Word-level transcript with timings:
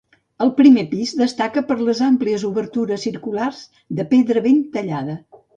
El 0.43 0.51
primer 0.59 0.83
pis 0.93 1.11
destaca 1.19 1.63
per 1.67 1.77
les 1.89 2.01
àmplies 2.07 2.47
obertures 2.49 3.07
circulars 3.09 3.63
de 4.01 4.11
pedra 4.15 4.45
ben 4.49 4.61
tallada. 4.79 5.21